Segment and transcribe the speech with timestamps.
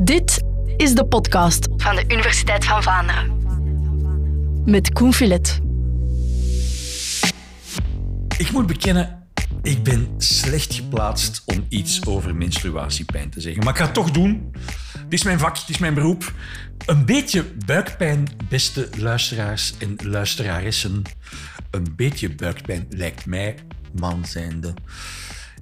[0.00, 0.42] Dit
[0.76, 3.36] is de podcast van de Universiteit van Vlaanderen.
[4.64, 5.60] met Koen Filet.
[8.36, 9.28] Ik moet bekennen,
[9.62, 13.64] ik ben slecht geplaatst om iets over menstruatiepijn te zeggen.
[13.64, 14.52] Maar ik ga het toch doen.
[14.92, 16.32] Dit is mijn vak, dit is mijn beroep.
[16.86, 21.02] Een beetje buikpijn, beste luisteraars en luisteraressen.
[21.70, 23.54] Een beetje buikpijn lijkt mij,
[23.92, 24.74] man zijnde,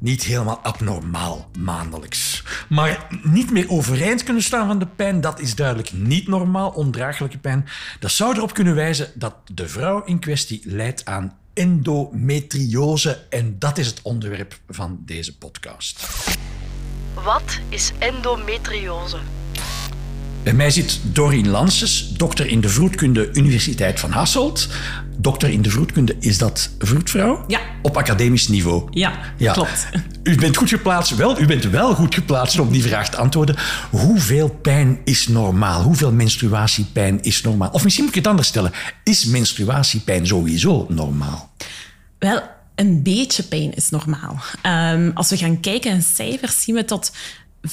[0.00, 2.42] niet helemaal abnormaal maandelijks.
[2.68, 6.70] Maar niet meer overeind kunnen staan van de pijn, dat is duidelijk niet normaal.
[6.70, 7.68] Ondraaglijke pijn.
[8.00, 13.24] Dat zou erop kunnen wijzen dat de vrouw in kwestie lijdt aan endometriose.
[13.30, 16.06] En dat is het onderwerp van deze podcast.
[17.14, 19.18] Wat is endometriose?
[20.46, 24.68] Bij mij zit Dorien Lanses, dokter in de vroedkunde Universiteit van Hasselt.
[25.16, 27.44] Dokter in de vroedkunde, is dat vroedvrouw?
[27.46, 27.60] Ja.
[27.82, 28.88] Op academisch niveau?
[28.90, 29.88] Ja, klopt.
[30.22, 31.16] U bent goed geplaatst.
[31.16, 33.56] Wel, u bent wel goed geplaatst om die vraag te antwoorden.
[33.90, 35.82] Hoeveel pijn is normaal?
[35.82, 37.70] Hoeveel menstruatiepijn is normaal?
[37.70, 38.72] Of misschien moet ik het anders stellen.
[39.04, 41.50] Is menstruatiepijn sowieso normaal?
[42.18, 42.42] Wel,
[42.74, 44.40] een beetje pijn is normaal.
[44.62, 47.12] Ehm, als we gaan kijken in cijfers, zien we tot
[47.68, 47.72] 75%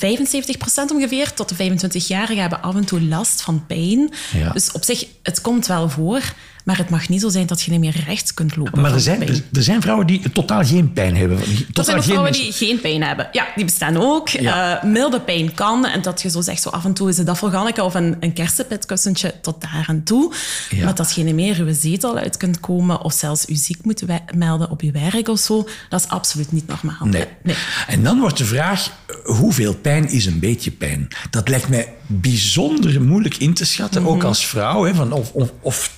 [0.93, 4.13] ongeveer tot de 25-jarigen hebben af en toe last van pijn.
[4.33, 4.49] Ja.
[4.49, 6.33] Dus op zich, het komt wel voor,
[6.63, 8.81] maar het mag niet zo zijn dat je niet meer rechts kunt lopen.
[8.81, 9.29] Maar er zijn, pijn.
[9.29, 11.37] er, er zijn vrouwen die totaal geen pijn hebben.
[11.65, 13.29] Totaal zijn vrouwen die geen pijn hebben.
[13.31, 14.29] Ja, die bestaan ook.
[14.29, 14.81] Ja.
[14.81, 15.85] Eh, milde pijn kan.
[15.85, 18.33] En dat je zo zegt, zo af en toe is het afvalganneke of een, een
[18.33, 20.33] kersenpitkussentje tot daar en toe.
[20.69, 20.83] Ja.
[20.83, 24.03] Maar dat je niet meer je zetel uit kunt komen of zelfs je ziek moet
[24.35, 27.05] melden op je werk of zo, dat is absoluut niet normaal.
[27.05, 27.25] Nee.
[27.43, 27.55] nee.
[27.87, 28.91] En dan wordt de vraag,
[29.23, 31.07] hoeveel pijn is een beetje pijn?
[31.29, 34.11] Dat lijkt mij bijzonder moeilijk in te schatten, Mhm.
[34.11, 34.83] ook als vrouw.
[34.83, 35.91] Hè, van of, of, of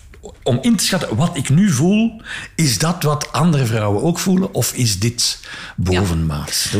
[0.43, 2.21] om in te schatten wat ik nu voel,
[2.55, 4.53] is dat wat andere vrouwen ook voelen?
[4.53, 5.39] Of is dit
[5.75, 6.71] bovenmaat?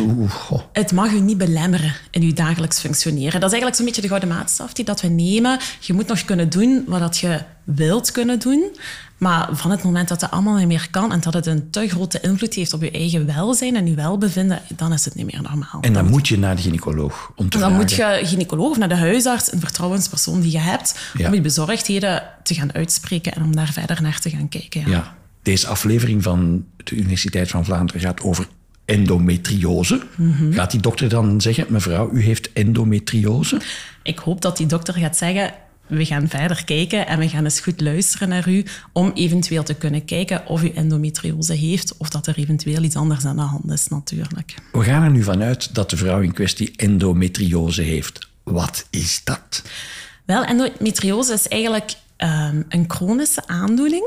[0.74, 3.40] Het mag u niet belemmeren in uw dagelijks functioneren.
[3.40, 5.60] Dat is eigenlijk zo'n beetje de gouden maatstaf die dat we nemen.
[5.80, 8.78] Je moet nog kunnen doen wat dat je wilt kunnen doen.
[9.18, 11.88] Maar van het moment dat het allemaal niet meer kan en dat het een te
[11.88, 15.42] grote invloed heeft op je eigen welzijn en je welbevinden, dan is het niet meer
[15.42, 15.78] normaal.
[15.82, 18.90] En dan moet je naar de gynaecoloog om te dan moet je gynaecoloog of naar
[18.90, 21.28] de huisarts, een vertrouwenspersoon die je hebt, Ja.
[21.28, 24.82] om je bezorgdheden te gaan uitspreken en om daar verder naar te gaan kijken.
[24.82, 24.88] Ja.
[24.88, 28.48] Ja, deze aflevering van de Universiteit van Vlaanderen gaat over
[28.86, 30.02] endometriose.
[30.16, 30.52] Mhm.
[30.54, 33.62] Gaat die dokter dan zeggen, mevrouw, u heeft endometriose?
[34.04, 35.54] Ik hoop dat die dokter gaat zeggen,
[35.88, 39.74] we gaan verder kijken en we gaan eens goed luisteren naar u om eventueel te
[39.74, 43.72] kunnen kijken of u endometriose heeft of dat er eventueel iets anders aan de hand
[43.72, 44.56] is natuurlijk.
[44.72, 48.28] We gaan er nu vanuit dat de vrouw in kwestie endometriose heeft.
[48.44, 49.64] Wat is dat?
[50.26, 54.06] Wel, endometriose is eigenlijk ehm, een chronische aandoening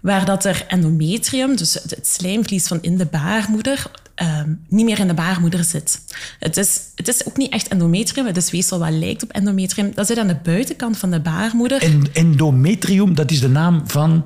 [0.00, 4.98] waar dat er endometrium, dus het het slijmvlies van in de baarmoeder, ehm, niet meer
[4.98, 6.00] in de baarmoeder zit.
[6.38, 9.92] Het is, het is ook niet echt endometrium, het is weefsel wat lijkt op endometrium.
[9.94, 14.24] Dat zit aan de buitenkant van de baarmoeder, En endometrium, dat is de naam van...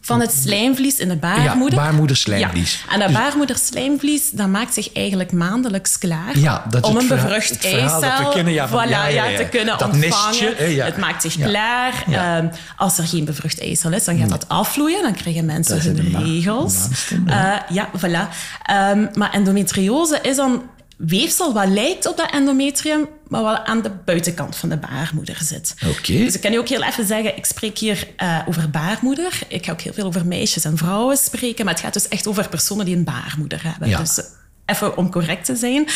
[0.00, 1.78] van het slijmvlies in de baarmoeder.
[1.78, 2.84] Ja, baarmoederslijmvlies.
[2.86, 2.92] Ja.
[2.94, 7.64] En dat baarmoederslijmvlies, dat maakt zich eigenlijk maandelijks klaar Ja, dat is om een bevrucht
[7.64, 8.00] eicel
[9.36, 10.08] te kunnen Dat ontvangen.
[10.08, 10.84] nestje, hè, ja.
[10.84, 12.04] Het maakt zich klaar.
[12.10, 12.46] Ehm,
[12.76, 15.02] als er geen bevrucht eicel is, dan gaat dat afvloeien.
[15.02, 16.74] Dan krijgen mensen hun regels.
[17.26, 17.66] ja.
[17.68, 18.28] ja, voilà.
[18.62, 20.62] Ehm, maar endometriose is dan
[21.06, 25.74] weefsel wat lijkt op dat endometrium, maar wat aan de buitenkant van de baarmoeder zit.
[25.86, 26.12] Oké.
[26.12, 29.38] Dus ik kan je ook heel even zeggen, ik spreek hier eh, over baarmoeder.
[29.48, 32.26] Ik ga ook heel veel over meisjes en vrouwen spreken, maar het gaat dus echt
[32.26, 33.88] over personen die een baarmoeder hebben.
[33.88, 33.98] Ja.
[33.98, 34.24] Dus eh,
[34.66, 35.88] even om correct te zijn.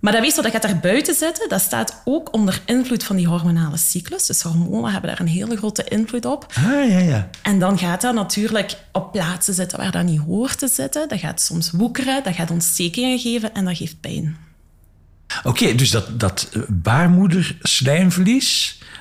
[0.00, 3.26] Maar dat weefsel dat gaat daar buiten zitten, dat staat ook onder invloed van die
[3.26, 4.26] hormonale cyclus.
[4.26, 6.46] Dus hormonen hebben daar een hele grote invloed op.
[6.56, 7.28] Ah, ja, ja.
[7.42, 11.08] En dan gaat dat natuurlijk op plaatsen zitten waar dat niet hoort te zitten.
[11.08, 14.47] Dat gaat soms woekeren, dat gaat ontstekingen geven en dat geeft pijn.
[15.42, 16.48] Oké, dus dat, dat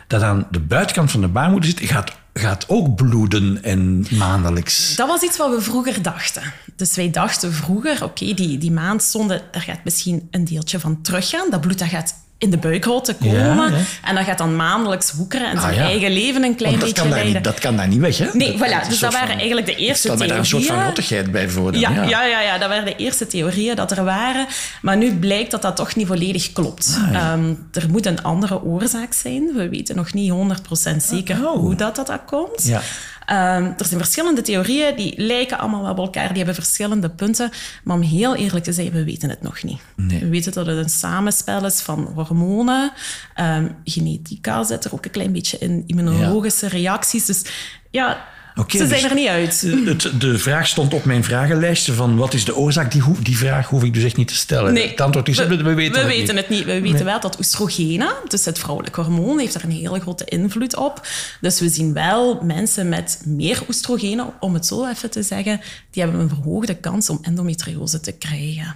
[0.08, 4.96] dat aan de buitenkant van de baarmoeder zit, gaat, gaat ook bloeden en maandelijks.
[4.96, 6.54] Dat was iets wat we vroeger dachten.
[6.76, 11.50] Dus wij dachten vroeger, oké, die, die maandzonde, daar gaat misschien een deeltje van teruggaan.
[11.50, 13.36] Dat bloed dat gaat in de buikholte komen.
[13.40, 13.72] Ja, ja.
[14.04, 15.82] En dat gaat dan maandelijks woekeren en Ah, zijn ja.
[15.82, 17.34] eigen leven een klein dat beetje kan, leiden.
[17.34, 18.28] niet, dat kan daar niet weg, hè?
[18.34, 18.72] Nee, Dat- voilà.
[18.72, 20.96] dat Dus dat waren van- eigenlijk de eerste stel mij daar een soort van theorieën.
[20.96, 21.72] rottigheid bij voor.
[21.72, 22.04] dan, Ja, ja.
[22.04, 22.24] ja.
[22.26, 24.46] Ja, ja, dat waren de eerste theorieën dat er waren.
[24.82, 26.98] Maar nu blijkt dat dat toch niet volledig klopt.
[27.00, 29.52] Ah, Ehm, er moet een andere oorzaak zijn.
[29.56, 31.54] We weten nog niet 100% zeker Oh.
[31.60, 32.64] hoe dat, dat, dat komt.
[32.64, 32.82] Ja.
[33.28, 37.52] Ehm, er zijn verschillende theorieën, die lijken allemaal wel op elkaar, die hebben verschillende punten.
[37.84, 39.80] Maar om heel eerlijk te zijn, we weten het nog niet.
[39.96, 40.20] Nee.
[40.20, 42.92] We weten dat het een samenspel is van hormonen,
[43.34, 47.26] ehm, genetica zit er ook een klein beetje in, immunologische reacties.
[47.26, 47.42] Dus
[47.92, 48.26] ja,
[48.68, 49.66] Ze zijn dus- er niet uit.
[49.86, 52.92] Het, de vraag stond op mijn vragenlijstje van wat is de oorzaak?
[52.92, 54.76] Die, die vraag hoef ik dus echt niet te stellen.
[54.76, 56.44] Het antwoord is, we, we weten we het weten niet.
[56.44, 56.66] het niet.
[56.66, 60.76] We weten wel dat oestrogenen, dus het vrouwelijk hormoon, heeft er een hele grote invloed
[60.76, 61.08] op.
[61.42, 65.62] Dus we zien wel mensen met meer oestrogenen, om het zo even te zeggen,
[65.92, 68.76] die hebben een verhoogde kans om endometriose te krijgen.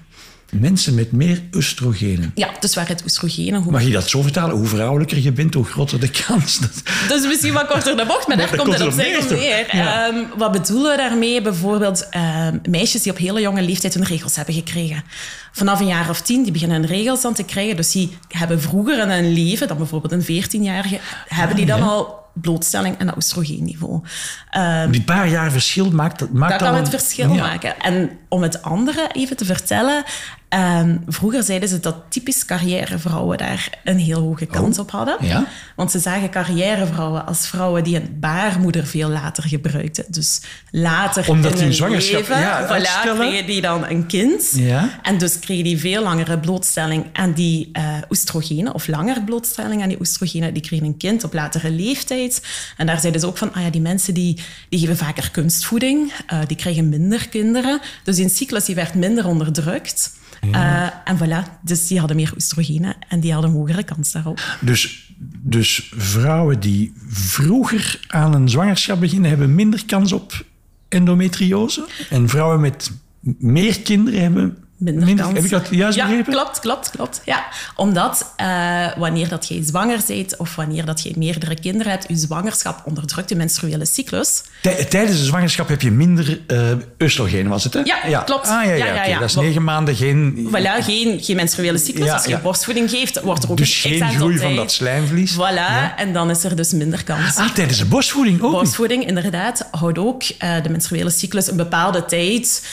[0.52, 2.32] Mensen met meer oestrogenen.
[2.36, 3.62] Ja, dus waar het oestrogenen...
[3.62, 3.72] Hoe...
[3.72, 4.56] Mag je dat zo vertalen?
[4.56, 6.60] Hoe vrouwelijker je bent, hoe groter de kans.
[6.60, 6.72] Dat...
[7.08, 9.72] Dus misschien wat korter de bocht, maar daar daar komt het op zich neer, toch?
[9.72, 10.08] Ja.
[10.08, 11.42] Ehm, wat bedoelen we daarmee?
[11.42, 15.04] Bijvoorbeeld ehm, meisjes die op hele jonge leeftijd hun regels hebben gekregen.
[15.52, 17.76] Vanaf een jaar of tien, die beginnen hun regels dan te krijgen.
[17.76, 21.86] Dus die hebben vroeger in hun leven, dan bijvoorbeeld een 14-jarige, hebben die dan ja.
[21.86, 24.02] al blootstelling en dat oestrogeenniveau.
[24.50, 27.42] Ehm, Die paar jaar verschil maakt, dat maakt dat kan al het verschil Ja.
[27.42, 27.80] maken.
[27.80, 30.04] En om het andere even te vertellen.
[30.50, 35.18] ehm, vroeger zeiden ze dat typisch carrièrevrouwen daar een heel hoge kans op hadden.
[35.20, 35.28] Oh.
[35.28, 35.46] Ja?
[35.76, 40.06] Want ze zagen carrièrevrouwen als vrouwen die een baarmoeder veel later gebruikten.
[40.08, 40.42] Dus
[40.72, 44.50] later Omdat in die hun zwangerschap- leven ja, voilà, kregen die dan een kind.
[44.54, 45.00] Ja.
[45.02, 49.90] En dus kregen die veel langere blootstelling aan die eh oestrogenen, of langer blootstelling aan
[49.90, 50.54] die oestrogenen.
[50.54, 52.42] Die kregen een kind op latere leeftijd.
[52.78, 54.40] En daar zeiden ze ook van, ah ja, die mensen die,
[54.70, 57.80] die geven vaker kunstvoeding, eh, die krijgen minder kinderen.
[58.04, 60.20] Dus die cyclus die werd minder onderdrukt.
[60.52, 64.58] Eh, en voilà, dus die hadden meer oestrogenen en die hadden een hogere kans daarop.
[64.62, 70.46] Dus, dus vrouwen die vroeger aan een zwangerschap beginnen, hebben minder kans op
[70.90, 71.88] endometriose.
[72.10, 72.92] En vrouwen met
[73.40, 75.34] meer kinderen hebben Minder, kans.
[75.34, 76.34] Heb ik dat juist ja, begrepen?
[76.34, 77.22] klopt, klopt, klopt.
[77.26, 77.46] Ja.
[77.76, 82.16] Omdat eh, wanneer dat jij zwanger bent of wanneer dat jij meerdere kinderen hebt, je
[82.16, 84.42] zwangerschap onderdrukt de menstruele cyclus.
[84.62, 87.80] Tij- Tijdens de zwangerschap heb je minder eh oestrogeen, was het, hè?
[88.08, 88.48] Ja, klopt.
[88.48, 89.20] Ah, ja, ja, Ja.
[89.20, 90.48] Dat is negen maanden geen...
[90.50, 92.06] Voilà, geen, geen menstruele cyclus.
[92.06, 92.40] Ja, Als je ja.
[92.40, 95.36] borstvoeding geeft, wordt er ook Dus een geen groei van dat slijmvlies.
[95.36, 97.36] Voilà, en dan is er dus minder kans.
[97.36, 98.60] Ah, tijdens de borstvoeding ook niet?
[98.60, 102.66] Borstvoeding, inderdaad, houdt ook eh, de menstruele cyclus een bepaalde tijd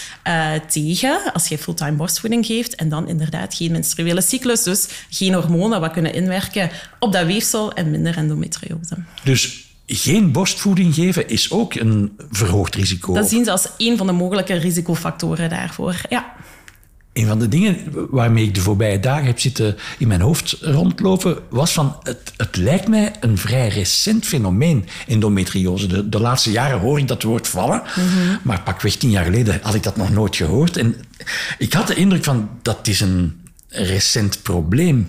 [0.68, 2.74] tegen als je fulltime borstvoeding geeft.
[2.74, 7.72] En dan inderdaad geen menstruele cyclus, dus geen hormonen wat kunnen inwerken op dat weefsel
[7.72, 8.96] en minder endometriose.
[9.24, 13.14] Dus geen borstvoeding geven is ook een verhoogd risico.
[13.14, 16.00] Dat zien ze als een van de mogelijke risicofactoren daarvoor.
[16.08, 16.32] Ja.
[17.18, 17.78] Een van de dingen
[18.10, 22.56] waarmee ik de voorbije dagen heb zitten in mijn hoofd rondlopen, was van, het, het
[22.56, 25.86] lijkt mij een vrij recent fenomeen, endometriose.
[25.86, 27.82] De, de laatste jaren hoor ik dat woord vallen,
[28.42, 30.76] maar pakweg tien jaar geleden had ik dat nog nooit gehoord.
[30.76, 30.94] En
[31.58, 33.37] ik had de indruk van, dat is een
[33.70, 35.06] recent probleem.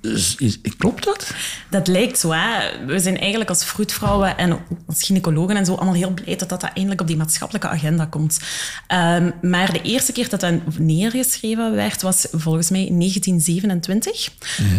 [0.00, 1.30] Is- is- klopt dat?
[1.70, 2.30] Dat lijkt zo.
[2.32, 2.86] Hè?
[2.86, 6.62] We zijn eigenlijk als vroedvrouwen en als gynaecologen en zo allemaal heel blij dat dat
[6.62, 8.38] eindelijk op die maatschappelijke agenda komt.
[8.86, 14.30] Ehm, maar de eerste keer dat dat neergeschreven werd, was volgens mij in 1927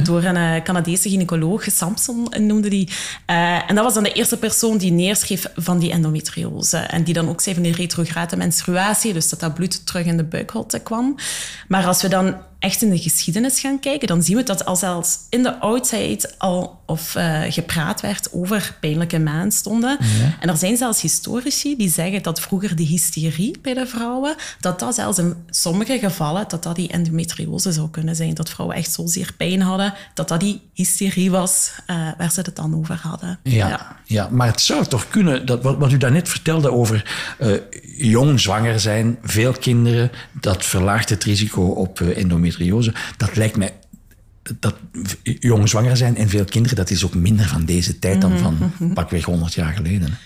[0.03, 2.89] door een eh, Canadese gynaecoloog, Samson noemde die.
[3.25, 6.77] Eh, en dat was dan de eerste persoon die neerschreef van die endometriose.
[6.77, 10.17] En die dan ook zei van die retrograde menstruatie, dus dat dat bloed terug in
[10.17, 11.15] de buikholte kwam.
[11.67, 14.75] Maar als we dan echt in de geschiedenis gaan kijken, dan zien we dat al
[14.75, 19.97] zelfs in de oudheid al of eh, gepraat werd over pijnlijke maandstonden.
[20.39, 24.79] En er zijn zelfs historici die zeggen dat vroeger de hysterie bij de vrouwen, dat
[24.79, 28.33] dat zelfs in sommige gevallen, dat dat die endometriose zou kunnen zijn.
[28.33, 32.55] Dat vrouwen echt zozeer pijn hadden, dat dat die hysterie was eh, waar ze het
[32.55, 33.39] dan over hadden.
[33.43, 34.27] Ja, ja.
[34.31, 37.51] maar het zou toch kunnen, dat, wat, wat u daarnet vertelde over eh,
[37.97, 42.93] jong zwanger zijn, veel kinderen, dat verlaagt het risico op endometriose.
[43.17, 43.73] Dat lijkt mij,
[44.59, 48.21] dat v- jong zwanger zijn en veel kinderen, dat is ook minder van deze tijd
[48.21, 50.17] dan van pakweg 100 jaar geleden.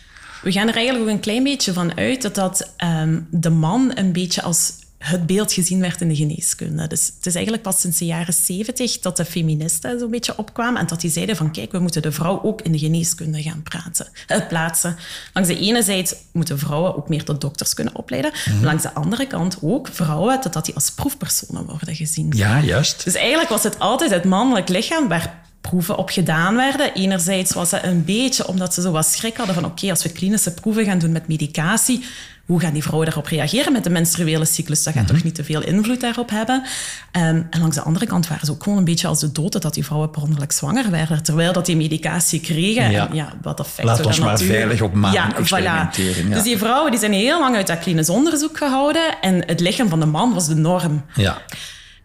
[0.42, 3.92] We gaan er eigenlijk ook een klein beetje van uit dat, dat ehm, de man
[3.96, 6.88] een beetje als het beeld gezien werd in de geneeskunde.
[6.88, 10.82] Dus het is eigenlijk pas sinds de jaren zeventig dat de feministen zo'n beetje opkwamen
[10.82, 13.64] en dat die zeiden van kijk, we moeten de vrouw ook in de geneeskunde gaan
[13.64, 14.98] praten, eh, plaatsen.
[15.34, 18.32] Langs de ene zijde moeten vrouwen ook meer tot dokters kunnen opleiden.
[18.46, 18.64] Mhm.
[18.64, 22.32] Langs de andere kant ook vrouwen, dat, dat die als proefpersonen worden gezien.
[22.36, 23.04] Ja, juist.
[23.04, 26.94] Dus eigenlijk was het altijd het mannelijk lichaam waar proeven op gedaan werden.
[26.94, 30.12] Enerzijds was het een beetje omdat ze zo wat schrik hadden van oké, als we
[30.12, 32.06] klinische proeven gaan doen met medicatie,
[32.46, 34.84] hoe gaan die vrouwen daarop reageren met de menstruele cyclus?
[34.84, 36.64] Dat gaat toch niet te veel invloed daarop hebben?
[37.12, 39.62] Ehm, en langs de andere kant waren ze ook gewoon een beetje als de doden
[39.62, 42.92] dat die vrouwen per ongeluk zwanger werden, terwijl dat die medicatie kregen.
[42.92, 43.10] Ja.
[43.10, 46.28] En ja, wat effecten Laat ons maar natuurlijk- veilig op mannen ja, experimenteren, Voilà.
[46.28, 46.34] ja.
[46.34, 49.90] Dus die vrouwen die zijn heel lang uit dat klinisch onderzoek gehouden en het lichaam
[49.90, 51.06] van de man was de norm.
[51.16, 51.42] Ja.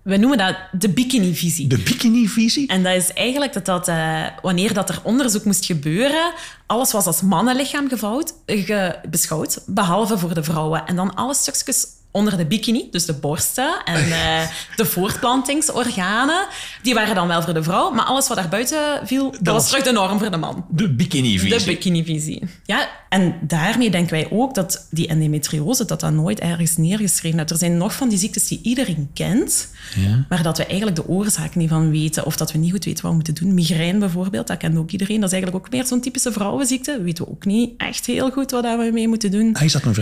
[0.08, 1.66] We noemen dat de bikini-visie.
[1.66, 2.66] De bikini-visie?
[2.68, 6.32] En dat is eigenlijk dat, dat eh, wanneer dat er onderzoek moest gebeuren,
[6.66, 10.86] alles was als mannenlichaam gevouwd, ge- beschouwd, behalve voor de vrouwen.
[10.86, 11.84] En dan alle stukjes
[12.18, 14.40] onder de bikini, dus de borsten en uh,
[14.76, 16.46] de voortplantingsorganen,
[16.82, 17.90] die waren dan wel voor de vrouw.
[17.90, 20.66] Maar alles wat daarbuiten viel, dat, was terug de norm voor de man.
[20.70, 21.58] De bikini-visie.
[21.58, 22.42] De bikini-visie.
[22.64, 27.50] Ja, en daarmee denken wij ook dat die endometriose, dat dat nooit ergens neergeschreven is.
[27.50, 30.26] Er zijn nog van die ziektes die iedereen kent, ja.
[30.28, 33.02] maar dat we eigenlijk de oorzaak niet van weten of dat we niet goed weten
[33.02, 33.54] wat we moeten doen.
[33.54, 35.20] Migraine bijvoorbeeld, dat kent ook iedereen.
[35.20, 36.96] Dat is eigenlijk ook meer zo'n typische vrouwenziekte.
[36.96, 39.54] We weten ook niet echt heel goed wat we mee moeten doen.
[39.54, 39.94] Ah, is dat een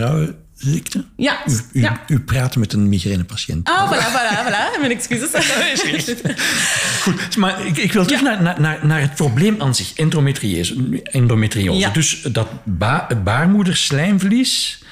[1.15, 1.37] Ja.
[1.47, 2.01] U, u, ja.
[2.07, 3.67] u praat met een migrainepatiënt.
[3.67, 4.79] Ah, voilà, voilà, voilà.
[4.79, 5.29] Mijn excuses.
[7.03, 8.41] Goed, maar ik, ik wil terug ja.
[8.41, 11.01] naar, naar, naar het probleem aan zich, endometriose.
[11.03, 11.79] endometriose.
[11.79, 11.89] Ja.
[11.89, 14.83] Dus dat ba het baarmoederslijmvlies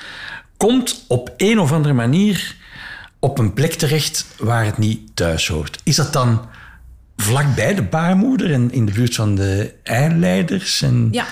[0.57, 2.55] komt op een of andere manier
[3.19, 5.79] op een plek terecht waar het niet thuis hoort.
[5.84, 6.48] Is dat dan
[7.17, 10.81] vlakbij de baarmoeder en in de buurt van de eileiders?
[10.81, 11.07] En...
[11.12, 11.25] Ja,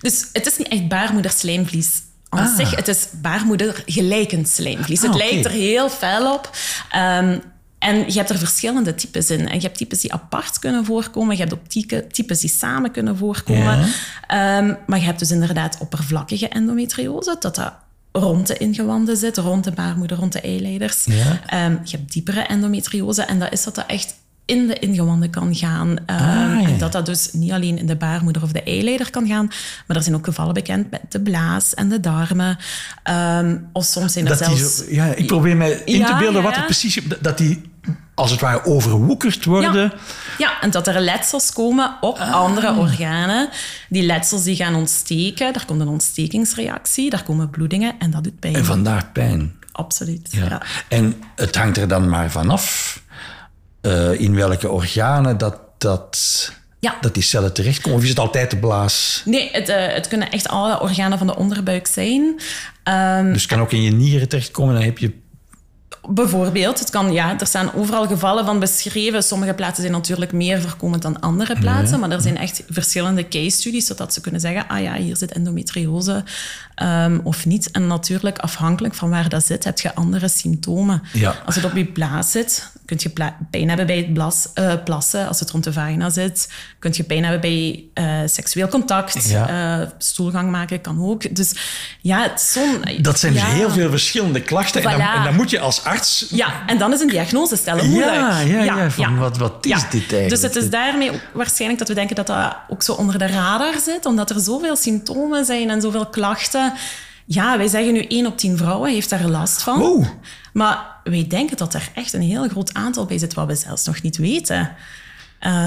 [0.00, 1.88] dus het is niet echt baarmoederslijmvlies
[2.28, 2.56] aan Ah.
[2.56, 2.76] zich.
[2.76, 4.98] Het is baarmoedergelijkend slijmvlies.
[5.02, 5.24] Ah, het oké.
[5.30, 6.50] lijkt er heel fel op.
[6.90, 7.38] Ehm,
[7.78, 9.48] en je hebt er verschillende types in.
[9.48, 11.36] En je hebt types die apart kunnen voorkomen.
[11.36, 13.78] Je hebt ook type- types die samen kunnen voorkomen.
[14.26, 17.36] Ehm, maar je hebt dus inderdaad oppervlakkige endometriose.
[17.40, 17.72] Dat dat
[18.12, 21.04] rond de ingewanden zit, rond de baarmoeder, rond de eileiders.
[21.04, 21.40] Ja.
[21.46, 23.22] Ehm, je hebt diepere endometriose.
[23.22, 24.14] En dat is dat dat echt
[24.48, 25.96] in de ingewanden kan gaan.
[26.06, 26.68] Ehm, Ah, ja.
[26.68, 29.46] En dat dat dus niet alleen in de baarmoeder of de eileider kan gaan,
[29.86, 32.56] maar er zijn ook gevallen bekend met de blaas en de darmen.
[33.02, 34.76] Ehm, of soms zijn er Dat zelfs...
[34.76, 37.00] zo, ja, ik probeer mij in te beelden wat het precies...
[37.20, 37.62] Dat die
[38.14, 39.82] als het ware overwoekerd worden.
[39.82, 39.92] Ja.
[40.38, 42.32] ja, en dat er letsels komen op Ah.
[42.34, 43.48] andere organen.
[43.88, 48.38] Die letsels die gaan ontsteken, daar komt een ontstekingsreactie, daar komen bloedingen en dat doet
[48.40, 48.54] pijn.
[48.54, 49.54] En vandaar pijn.
[49.72, 50.44] Absoluut, Ja.
[50.44, 50.62] ja.
[50.88, 53.00] En het hangt er dan maar vanaf
[53.80, 56.96] eh in welke organen dat, dat, Ja.
[57.00, 57.98] dat die cellen terechtkomen.
[57.98, 59.22] Of is het altijd de blaas?
[59.24, 62.40] Nee, het, eh, het kunnen echt alle organen van de onderbuik zijn.
[62.82, 64.74] Ehm, Dus het kan ook in je nieren terechtkomen.
[64.74, 65.12] Dan heb je
[66.10, 69.22] Bijvoorbeeld, het kan, ja, er staan overal gevallen van beschreven.
[69.22, 73.50] Sommige plaatsen zijn natuurlijk meer voorkomend dan andere plaatsen, maar er zijn echt verschillende case
[73.56, 76.24] studies, zodat ze kunnen zeggen, ah ja, hier zit endometriose
[76.78, 77.70] ehm, of niet.
[77.70, 81.02] En natuurlijk, afhankelijk van waar dat zit, heb je andere symptomen.
[81.12, 81.34] Ja.
[81.46, 83.12] Als het op je blaas zit, kun je
[83.50, 85.28] pijn hebben bij het blas, eh, plassen.
[85.28, 89.28] Als het rond de vagina zit, kun je pijn hebben bij eh, seksueel contact.
[89.28, 89.80] Ja.
[89.80, 91.36] Eh, stoelgang maken kan ook.
[91.36, 91.52] Dus
[92.00, 92.84] ja, het zo'n...
[93.02, 94.82] Dat zijn dus heel veel verschillende klachten.
[94.82, 96.26] En, dan, en dan moet je als arts...
[96.30, 98.14] Ja, en dan is een diagnose stellen moeilijk.
[98.14, 100.28] Ja, ja, ja, van wat- wat is dit eigenlijk?
[100.28, 103.74] Dus het is daarmee waarschijnlijk dat we denken dat dat ook zo onder de radar
[103.84, 106.67] zit, omdat er zoveel symptomen zijn en zoveel klachten.
[107.24, 110.06] Ja, wij zeggen nu 1 op 10 vrouwen heeft daar last van.
[110.52, 113.84] Maar wij denken dat er echt een heel groot aantal bij zit wat we zelfs
[113.86, 114.70] nog niet weten.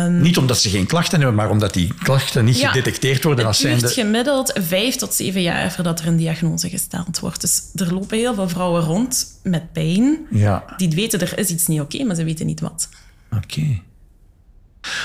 [0.10, 2.67] Niet omdat ze geen klachten hebben, maar omdat die klachten niet Ja.
[2.67, 4.01] gedetecteerd worden als Het duurt zijnde...
[4.01, 7.41] gemiddeld vijf tot zeven jaar voordat er een diagnose gesteld wordt.
[7.41, 10.17] Dus er lopen heel veel vrouwen rond met pijn.
[10.31, 12.89] Ja, Die weten er is iets niet oké, maar ze weten niet wat.
[13.38, 13.79] oké.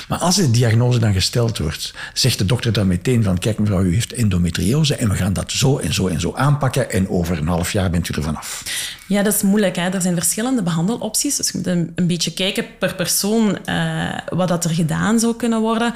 [0.08, 3.82] Maar als de diagnose dan gesteld wordt, zegt de dokter dan meteen van kijk mevrouw,
[3.82, 7.38] u heeft endometriose en we gaan dat zo en zo en zo aanpakken en over
[7.38, 8.62] een half jaar bent u er vanaf.
[9.06, 9.76] Ja, dat is moeilijk.
[9.76, 9.88] Hè?
[9.88, 11.36] Er zijn verschillende behandelopties.
[11.36, 15.36] Dus je moet een, een beetje kijken per persoon eh, wat dat er gedaan zou
[15.36, 15.92] kunnen worden.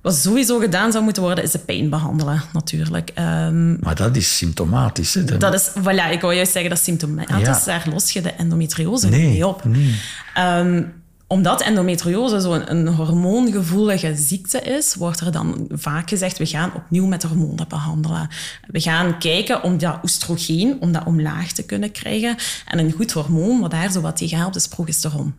[0.00, 3.10] Wat sowieso gedaan zou moeten worden, is de pijn behandelen, natuurlijk.
[3.14, 5.14] Ehm, Maar dat is symptomatisch.
[5.14, 5.24] Hè?
[5.38, 7.38] Dat is, voilà, ik wou juist zeggen dat is symptomatisch.
[7.46, 7.60] Ja.
[7.64, 9.64] Daar los je de endometriose Nee, niet mee op.
[9.64, 10.00] nee.
[10.34, 10.82] Ehm,
[11.26, 17.06] omdat endometriose zo'n een hormoongevoelige ziekte is, wordt er dan vaak gezegd, we gaan opnieuw
[17.06, 18.28] met hormonen behandelen.
[18.66, 22.36] We gaan kijken om dat oestrogeen, om dat omlaag te kunnen krijgen.
[22.66, 25.34] En een goed hormoon, wat daar zo wat tegen helpt, is progesteron.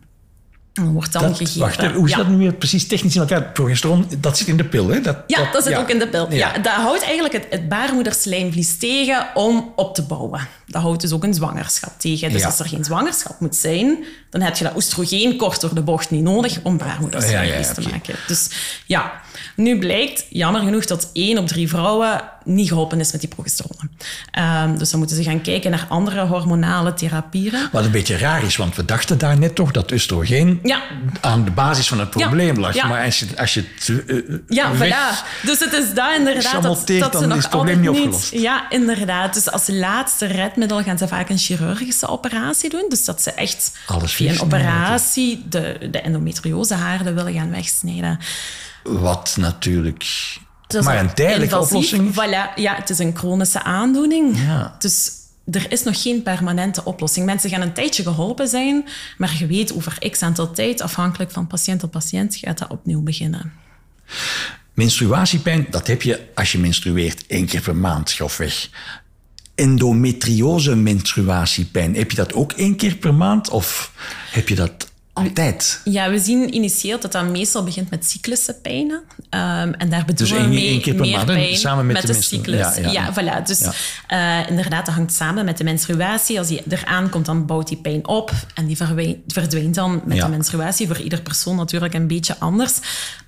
[0.84, 1.60] Wordt dan Dat- gegeven.
[1.60, 2.06] wacht, hoe Ja.
[2.08, 3.42] zit dat nu weer precies technisch in elkaar?
[3.42, 5.00] Progesteron, dat zit in de pil, hè?
[5.00, 5.78] Dat, Ja, dat zit ja.
[5.78, 6.26] ook in de pil.
[6.30, 6.36] Ja.
[6.36, 6.58] Ja.
[6.58, 10.48] dat houdt eigenlijk het, het baarmoederslijmvlies tegen om op te bouwen.
[10.66, 12.32] Dat houdt dus ook een zwangerschap tegen.
[12.32, 15.82] Dus als er geen zwangerschap moet zijn, dan heb je dat oestrogeen kort door de
[15.82, 18.14] bocht niet nodig om baarmoederslijmvlies te maken.
[18.26, 18.48] Dus
[18.86, 19.12] ja,
[19.56, 23.90] nu blijkt jammer genoeg dat één op drie vrouwen niet geholpen is met die progesteron.
[24.30, 27.52] Ehm, dus dan moeten ze gaan kijken naar andere hormonale therapieën.
[27.72, 30.80] Wat een beetje raar is, want we dachten daar net toch dat oestrogeen Ja.
[31.20, 32.74] aan de basis van het probleem lag.
[32.74, 32.86] ja.
[32.86, 34.16] Maar als je, als je het eh,
[34.48, 34.90] Ja, weg-
[35.24, 35.44] voilà.
[35.46, 38.32] Dus het is daar inderdaad dat, dat ze nog is het probleem niet opgelost.
[38.32, 39.34] Ja, inderdaad.
[39.34, 42.86] Dus als laatste redmiddel gaan ze vaak een chirurgische operatie doen.
[42.88, 48.18] Dus dat ze echt Alles via een operatie de, de endometriosehaarden willen gaan wegsnijden.
[48.86, 50.04] Wat natuurlijk...
[50.82, 51.92] Maar een tijdelijke invasief.
[51.92, 52.12] oplossing.
[52.12, 52.54] Voilà.
[52.54, 54.38] Ja, het is een chronische aandoening.
[54.38, 54.76] Ja.
[54.78, 55.10] Dus
[55.50, 57.26] er is nog geen permanente oplossing.
[57.26, 58.84] Mensen gaan een tijdje geholpen zijn,
[59.18, 63.02] maar je weet over x aantal tijd, afhankelijk van patiënt tot patiënt, gaat dat opnieuw
[63.02, 63.52] beginnen.
[64.74, 68.68] Menstruatiepijn, dat heb je als je menstrueert één keer per maand, grofweg.
[69.54, 71.94] endometriose menstruatiepijn.
[71.94, 73.92] Heb je dat ook één keer per maand of
[74.30, 75.80] heb je dat altijd?
[75.84, 79.02] Ja, we zien initieel dat dat meestal begint met cycluspijnen.
[79.30, 82.06] Um, en daar bedoelen Dus we mee één keer per meer maand, pijn Samen met
[82.06, 82.58] de cyclus.
[82.58, 83.12] ja, ja, ja.
[83.12, 83.46] voilà.
[83.46, 83.68] Dus
[84.06, 86.38] eh, inderdaad, dat hangt samen met de menstruatie.
[86.38, 88.32] Als die eraan komt, dan bouwt die pijn op.
[88.54, 90.86] En die verdwijnt, dan met de menstruatie.
[90.86, 92.74] Voor ieder persoon natuurlijk een beetje anders.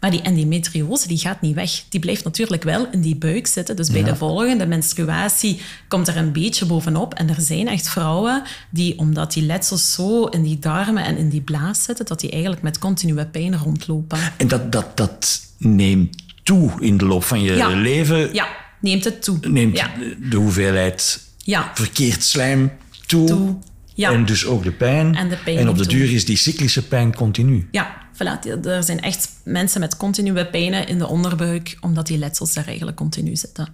[0.01, 1.83] Maar die endometriose die gaat niet weg.
[1.89, 3.77] Die blijft natuurlijk wel in die buik zitten.
[3.77, 7.15] Dus bij de volgende menstruatie komt er een beetje bovenop.
[7.15, 11.29] En er zijn echt vrouwen die, omdat die letsels zo in die darmen en in
[11.29, 14.19] die blaas zitten, dat die eigenlijk met continue pijn rondlopen.
[14.37, 17.69] En dat, dat, dat neemt toe in de loop van je Ja.
[17.69, 18.35] leven.
[18.35, 18.49] Ja,
[18.81, 19.39] neemt het toe.
[19.49, 19.91] Neemt ja.
[20.31, 21.71] de hoeveelheid Ja.
[21.75, 22.71] verkeerd slijm
[23.07, 23.27] toe.
[23.27, 23.57] Toe.
[23.95, 24.13] Ja.
[24.13, 25.15] En dus ook de pijn.
[25.15, 25.93] En de pijn En op de toe.
[25.93, 27.69] duur is die cyclische pijn continu.
[27.71, 28.63] Ja, voilà.
[28.65, 32.97] Er zijn echt mensen met continue pijnen in de onderbuik, omdat die letsels daar eigenlijk
[32.97, 33.69] continu zitten.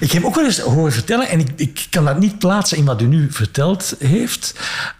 [0.00, 2.84] Ik heb ook wel eens horen vertellen, en ik, ik kan dat niet plaatsen in
[2.84, 4.54] wat u nu verteld heeft,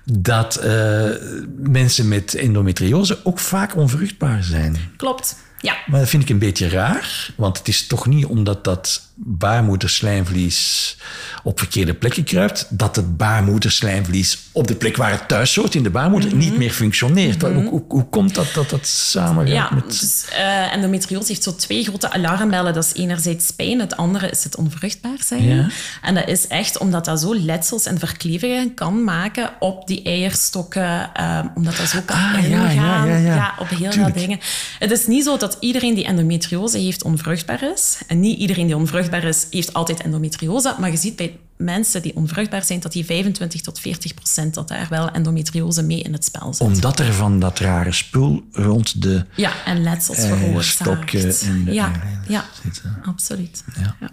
[0.04, 1.08] dat eh,
[1.56, 4.76] mensen met endometriose ook vaak onvruchtbaar zijn.
[4.96, 5.36] Klopt.
[5.60, 5.76] Ja.
[5.86, 10.96] Maar dat vind ik een beetje raar, want het is toch niet omdat dat baarmoederslijmvlies
[11.42, 15.82] op verkeerde plekken kruipt, dat het baarmoederslijmvlies op de plek waar het thuis hoort, in
[15.82, 17.42] de baarmoeder, niet meer functioneert.
[17.42, 19.86] hoe, hoe, hoe komt dat dat dat samengaat Ja, met...
[20.00, 22.74] dus eh, endometriose heeft zo twee grote alarmbellen.
[22.74, 25.44] Dat is enerzijds pijn, het andere is het onvruchtbaar zijn.
[25.44, 25.68] Ja.
[26.02, 31.14] En dat is echt omdat dat zo letsels en verklevingen kan maken op die eierstokken,
[31.14, 33.08] eh, omdat dat zo kan Ah, ja, ingaan.
[33.08, 33.54] ja, ja, ja.
[33.58, 34.38] op heel veel dingen.
[34.78, 37.98] Het is niet zo dat iedereen die endometriose heeft onvruchtbaar is.
[38.06, 40.74] En niet iedereen die onvruchtbaar is, heeft altijd endometriose.
[40.78, 44.68] Maar je ziet bij mensen die onvruchtbaar zijn, dat die 25 tot 40 procent, dat
[44.68, 46.66] daar wel endometriose mee in het spel zit.
[46.66, 51.42] Omdat er van dat rare spul rond de Ja, en letsels eierstokken veroorzaakt.
[51.42, 51.92] en de ja,
[52.28, 52.98] ja, zitten.
[53.04, 53.64] absoluut.
[53.74, 53.96] Ja.
[54.00, 54.10] Ja.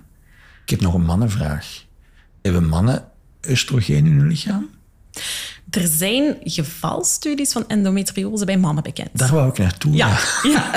[0.64, 1.84] Ik heb nog een mannenvraag.
[2.42, 3.04] Hebben mannen
[3.50, 4.70] oestrogeen in hun lichaam?
[5.70, 9.10] Er zijn gevalstudies van endometriose bij mannen bekend.
[9.14, 9.94] Daar wou ik naartoe.
[9.96, 10.08] Ja,
[10.54, 10.72] ja.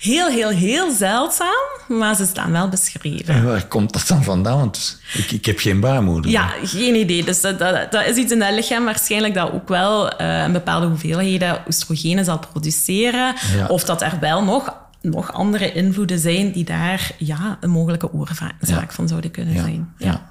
[0.00, 3.34] heel, heel, heel zeldzaam, maar ze staan wel beschreven.
[3.34, 4.56] En waar komt dat dan vandaan?
[4.58, 6.30] Want ik, ik heb geen baarmoeder.
[6.30, 7.24] Ja, geen idee.
[7.24, 10.52] Dus dat, dat, dat is iets in het lichaam waarschijnlijk dat ook wel eh, een
[10.52, 13.34] bepaalde hoeveelheden oestrogenen zal produceren.
[13.56, 13.66] Ja.
[13.66, 18.54] Of dat er wel nog, nog andere invloeden zijn die daar ja, een mogelijke oorzaak
[18.60, 18.84] Ja.
[18.88, 19.94] van zouden kunnen ja, zijn.
[19.98, 20.23] ja.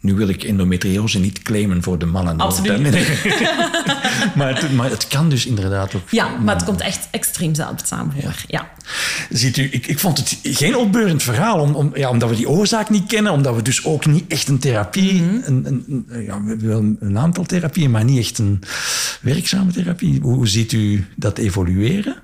[0.00, 2.38] Nu wil ik endometriose niet claimen voor de mannen.
[2.38, 2.80] Absoluut.
[2.80, 3.04] Nee, nee.
[4.36, 6.10] maar, het, maar het kan dus inderdaad ook.
[6.10, 8.34] Ja, maar het komt echt extreem zeldzaam voor.
[8.46, 8.70] Ja.
[9.30, 12.48] Ziet u, ik, ik vond het geen opbeurend verhaal, om, om, ja, omdat we die
[12.48, 15.34] oorzaak niet kennen, omdat we dus ook niet echt een therapie, Mhm.
[15.44, 18.62] een, een, een- ja, we hebben wel een aantal therapieën, maar niet echt een
[19.20, 20.20] werkzame therapie.
[20.22, 22.16] Hoe, hoe ziet u dat evolueren?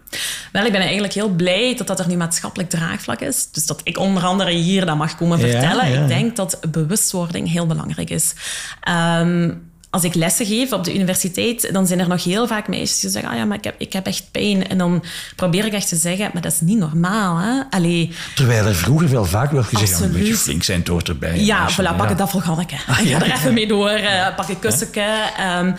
[0.53, 3.49] Wel, ik ben eigenlijk heel blij dat dat er nu maatschappelijk draagvlak is.
[3.53, 5.91] Dus dat ik onder andere hier dat mag komen vertellen.
[5.91, 6.01] ja.
[6.03, 8.33] Ik denk dat bewustwording heel belangrijk is.
[8.81, 9.51] Ehm,
[9.91, 13.11] als ik lessen geef op de universiteit, dan zijn er nog heel vaak meisjes die
[13.11, 14.69] zeggen, ah ja, maar ik heb, ik heb echt pijn.
[14.69, 15.05] En dan
[15.37, 17.37] probeer ik echt te zeggen, maar dat is niet normaal.
[17.39, 17.61] Hè?
[17.71, 21.39] Allee, Terwijl er vroeger wel vaak werd gezegd, een beetje flink zijn, het hoort erbij.
[21.41, 22.75] Ja, voilà, pak het afvalganneke.
[22.87, 23.37] Ah, Ik ja, ga er ja.
[23.37, 25.31] even mee door, eh, pak een kussentje.
[25.39, 25.73] Ehm,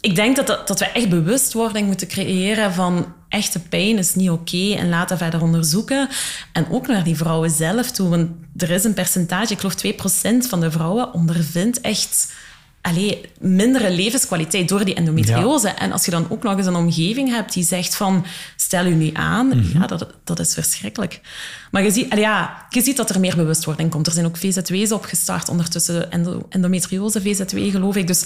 [0.00, 4.30] ik denk dat, dat, dat we echt bewustwording moeten creëren van echte pijn is niet
[4.30, 6.08] oké en laten we verder onderzoeken.
[6.52, 10.48] En ook naar die vrouwen zelf toe, want er is een percentage, ik geloof 2%
[10.48, 12.32] van de vrouwen ondervindt echt
[12.80, 15.68] allee, mindere levenskwaliteit door die endometriose.
[15.68, 18.24] En als je dan ook nog eens een omgeving hebt die zegt van
[18.56, 19.78] stel u nu aan, Mhm.
[19.78, 21.20] ja, dat, dat is verschrikkelijk.
[21.70, 24.06] Maar je ziet, ja, je ziet dat er meer bewustwording komt.
[24.06, 28.06] Er zijn ook VZW's opgestart, ondertussen endo, endometriose VZW geloof ik.
[28.06, 28.24] Dus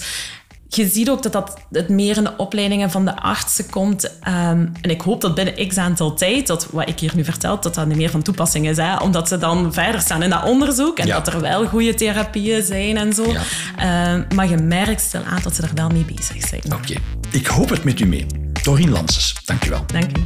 [0.75, 4.19] je ziet ook dat, dat het meer in de opleidingen van de artsen komt.
[4.19, 7.59] Ehm, en ik hoop dat binnen x aantal tijd, dat wat ik hier nu vertel,
[7.61, 8.77] dat dat niet meer van toepassing is.
[8.77, 8.97] Hè?
[8.97, 11.13] Omdat ze dan verder staan in dat onderzoek en Ja.
[11.21, 13.31] dat er wel goede therapieën zijn en zo.
[13.31, 13.41] Ja.
[13.77, 16.61] Ehm, maar je merkt stilaan dat ze er wel mee bezig zijn.
[16.73, 16.93] Oké,
[17.31, 18.25] ik hoop het met u mee.
[18.63, 19.83] Dorien Lanses, dank u wel.
[19.87, 20.21] Dank u.